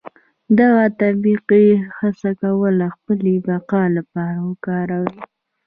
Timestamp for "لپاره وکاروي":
3.97-5.19